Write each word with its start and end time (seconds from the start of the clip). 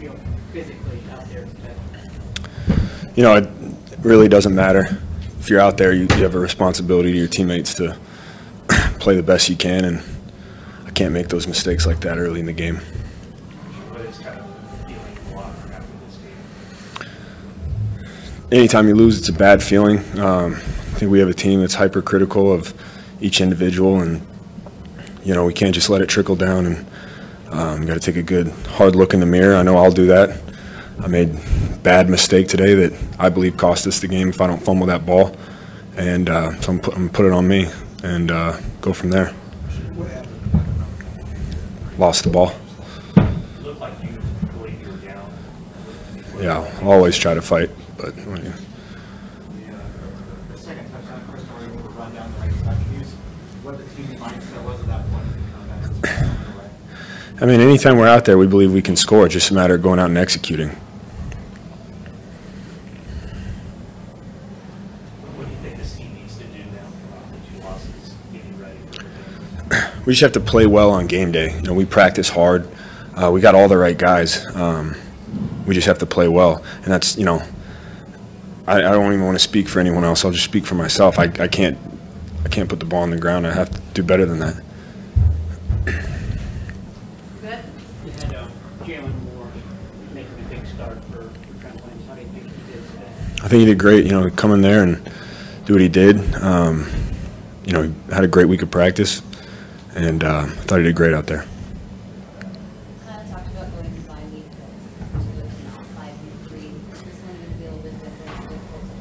You 0.00 0.08
feel 0.08 0.20
physically 0.52 1.00
out 1.10 1.28
there 1.30 1.46
you 3.16 3.22
know, 3.22 3.34
it 3.36 3.48
really 4.02 4.28
doesn't 4.28 4.54
matter. 4.54 4.98
If 5.40 5.50
you're 5.50 5.60
out 5.60 5.76
there, 5.76 5.92
you, 5.92 6.02
you 6.02 6.22
have 6.22 6.34
a 6.34 6.38
responsibility 6.38 7.12
to 7.12 7.18
your 7.18 7.28
teammates 7.28 7.74
to 7.74 7.98
play 8.98 9.16
the 9.16 9.22
best 9.22 9.48
you 9.48 9.56
can, 9.56 9.84
and 9.84 10.02
I 10.86 10.90
can't 10.90 11.12
make 11.12 11.28
those 11.28 11.46
mistakes 11.46 11.86
like 11.86 12.00
that 12.00 12.18
early 12.18 12.40
in 12.40 12.46
the 12.46 12.52
game. 12.52 12.76
What 12.76 14.00
is 14.02 14.18
kind 14.18 14.38
of 14.38 14.46
feeling 14.86 15.16
in 15.16 15.28
the 15.28 15.34
locker 15.34 15.60
room 15.60 15.72
after 15.72 15.92
this 16.06 16.16
game? 17.78 18.52
Anytime 18.52 18.88
you 18.88 18.94
lose, 18.94 19.18
it's 19.18 19.28
a 19.28 19.32
bad 19.32 19.62
feeling. 19.62 19.98
Um, 20.18 20.54
I 20.54 20.98
think 21.00 21.10
we 21.10 21.18
have 21.18 21.28
a 21.28 21.34
team 21.34 21.60
that's 21.60 21.74
hypercritical 21.74 22.52
of 22.52 22.74
each 23.20 23.40
individual, 23.40 24.00
and 24.00 24.26
you 25.24 25.34
know 25.34 25.44
we 25.44 25.52
can't 25.52 25.74
just 25.74 25.90
let 25.90 26.00
it 26.00 26.08
trickle 26.08 26.36
down. 26.36 26.66
And 26.66 26.86
um, 27.50 27.84
got 27.86 27.94
to 27.94 28.00
take 28.00 28.16
a 28.16 28.22
good 28.22 28.48
hard 28.66 28.96
look 28.96 29.14
in 29.14 29.20
the 29.20 29.26
mirror. 29.26 29.56
I 29.56 29.62
know 29.62 29.76
I'll 29.76 29.90
do 29.90 30.06
that. 30.06 30.40
I 31.00 31.06
made 31.06 31.38
bad 31.82 32.08
mistake 32.08 32.48
today 32.48 32.74
that 32.74 32.92
I 33.18 33.28
believe 33.28 33.56
cost 33.56 33.86
us 33.86 34.00
the 34.00 34.08
game 34.08 34.28
if 34.28 34.40
I 34.40 34.46
don't 34.46 34.62
fumble 34.62 34.86
that 34.86 35.06
ball, 35.06 35.34
and 35.96 36.28
uh, 36.28 36.60
so 36.60 36.72
I'm, 36.72 36.80
put, 36.80 36.94
I'm 36.94 37.08
put 37.08 37.26
it 37.26 37.32
on 37.32 37.48
me 37.48 37.68
and 38.02 38.30
uh, 38.30 38.58
go 38.80 38.92
from 38.92 39.10
there. 39.10 39.34
Lost 41.98 42.24
the 42.24 42.30
ball. 42.30 42.52
Yeah, 46.38 46.66
I'll 46.80 46.92
always 46.92 47.18
try 47.18 47.34
to 47.34 47.42
fight, 47.42 47.70
but. 47.98 48.14
The, 48.16 48.54
I 57.38 57.46
mean, 57.46 57.60
anytime 57.60 57.96
we're 57.96 58.08
out 58.08 58.24
there, 58.24 58.36
we 58.36 58.46
believe 58.46 58.72
we 58.72 58.82
can 58.82 58.96
score. 58.96 59.24
It's 59.24 59.34
just 59.34 59.50
a 59.50 59.54
matter 59.54 59.74
of 59.74 59.82
going 59.82 59.98
out 59.98 60.08
and 60.08 60.18
executing. 60.18 60.70
What 65.36 65.46
do 65.46 65.50
you 65.50 65.56
think 65.58 65.78
this 65.78 65.96
team 65.96 66.14
needs 66.14 66.36
to 66.38 66.44
do 66.44 66.58
now 66.58 66.90
from 66.90 67.32
the 67.32 67.38
two 67.48 67.66
losses, 67.66 68.14
getting 68.32 68.58
ready 68.58 68.78
for 68.86 68.92
the 68.92 69.04
game? 69.70 70.02
We 70.04 70.12
just 70.12 70.22
have 70.22 70.32
to 70.32 70.40
play 70.40 70.66
well 70.66 70.90
on 70.90 71.06
game 71.06 71.32
day. 71.32 71.54
You 71.54 71.62
know, 71.62 71.74
we 71.74 71.86
practice 71.86 72.28
hard. 72.28 72.68
Uh, 73.14 73.30
we 73.32 73.40
got 73.40 73.54
all 73.54 73.68
the 73.68 73.78
right 73.78 73.96
guys. 73.96 74.44
Um, 74.54 74.94
we 75.66 75.74
just 75.74 75.86
have 75.86 75.98
to 75.98 76.06
play 76.06 76.28
well, 76.28 76.62
and 76.82 76.86
that's 76.86 77.16
you 77.16 77.24
know. 77.24 77.42
I, 78.66 78.76
I 78.78 78.92
don't 78.92 79.12
even 79.12 79.24
want 79.24 79.36
to 79.36 79.42
speak 79.42 79.68
for 79.68 79.80
anyone 79.80 80.04
else. 80.04 80.24
I'll 80.24 80.30
just 80.30 80.44
speak 80.44 80.64
for 80.66 80.74
myself. 80.74 81.18
I, 81.18 81.24
I 81.38 81.48
can't. 81.48 81.78
I 82.44 82.48
can't 82.48 82.68
put 82.68 82.80
the 82.80 82.86
ball 82.86 83.02
on 83.02 83.10
the 83.10 83.18
ground. 83.18 83.46
I 83.46 83.52
have 83.52 83.70
to 83.70 83.80
do 83.94 84.02
better 84.02 84.26
than 84.26 84.38
that. 84.40 84.62
Jaylon 88.90 89.22
Moore 89.22 89.52
making 90.12 90.32
a 90.34 90.48
big 90.48 90.66
start 90.66 90.98
for, 91.04 91.22
for 91.22 91.60
Trent 91.60 91.80
Williams. 91.80 92.06
How 92.08 92.14
do 92.16 92.22
you 92.22 92.26
think 92.26 92.44
he 92.44 92.72
did 92.72 92.84
today? 92.90 93.06
I 93.44 93.46
think 93.46 93.60
he 93.60 93.64
did 93.66 93.78
great. 93.78 94.04
You 94.04 94.10
know, 94.10 94.28
come 94.30 94.50
in 94.50 94.62
there 94.62 94.82
and 94.82 95.00
do 95.64 95.74
what 95.74 95.80
he 95.80 95.88
did. 95.88 96.34
Um, 96.34 96.90
you 97.64 97.72
know, 97.72 97.82
he 97.84 97.94
had 98.12 98.24
a 98.24 98.28
great 98.28 98.48
week 98.48 98.62
of 98.62 98.70
practice, 98.72 99.22
and 99.94 100.24
uh, 100.24 100.40
I 100.40 100.48
thought 100.48 100.78
he 100.78 100.84
did 100.84 100.96
great 100.96 101.14
out 101.14 101.28
there. 101.28 101.44
Kind 102.40 102.56
of 103.22 103.30
talked 103.30 103.46
about 103.46 103.70
going 103.74 103.94
to 103.94 104.00
bye 104.08 104.24
week 104.32 104.50
to 104.50 104.56
to 104.58 105.46
now 105.62 105.84
five 105.94 106.20
week 106.24 106.34
three. 106.48 106.74
Is 106.90 107.02
this 107.02 107.14
one 107.22 107.36
going 107.38 107.52
to 107.52 107.58
be 107.58 107.64
a 107.66 107.70
little 107.70 107.82
bit 107.82 107.94
different, 108.02 108.48
difficult 108.48 108.82
to 108.82 108.96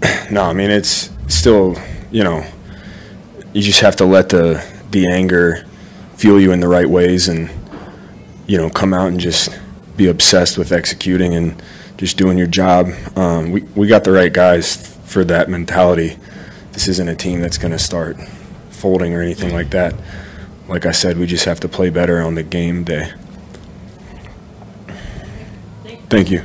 flush 0.00 0.28
or? 0.30 0.32
No, 0.32 0.44
I 0.44 0.54
mean 0.54 0.70
it's 0.70 1.10
still, 1.28 1.76
you 2.10 2.24
know, 2.24 2.46
you 3.52 3.60
just 3.60 3.80
have 3.80 3.96
to 3.96 4.06
let 4.06 4.30
the 4.30 4.64
the 4.90 5.06
anger 5.12 5.66
fuel 6.22 6.40
you 6.40 6.52
in 6.52 6.60
the 6.60 6.68
right 6.68 6.88
ways, 6.88 7.26
and 7.26 7.50
you 8.46 8.56
know, 8.56 8.70
come 8.70 8.94
out 8.94 9.08
and 9.08 9.18
just 9.18 9.58
be 9.96 10.06
obsessed 10.06 10.56
with 10.56 10.70
executing 10.70 11.34
and 11.34 11.60
just 11.96 12.16
doing 12.16 12.38
your 12.38 12.46
job. 12.46 12.90
Um, 13.16 13.50
we 13.50 13.62
we 13.74 13.88
got 13.88 14.04
the 14.04 14.12
right 14.12 14.32
guys 14.32 14.96
for 15.04 15.24
that 15.24 15.50
mentality. 15.50 16.16
This 16.70 16.86
isn't 16.86 17.08
a 17.08 17.16
team 17.16 17.40
that's 17.40 17.58
going 17.58 17.72
to 17.72 17.78
start 17.78 18.16
folding 18.70 19.12
or 19.14 19.20
anything 19.20 19.52
like 19.52 19.70
that. 19.70 19.96
Like 20.68 20.86
I 20.86 20.92
said, 20.92 21.18
we 21.18 21.26
just 21.26 21.44
have 21.44 21.58
to 21.58 21.68
play 21.68 21.90
better 21.90 22.22
on 22.22 22.36
the 22.36 22.44
game 22.44 22.84
day. 22.84 23.12
Thank 26.08 26.30
you. 26.30 26.44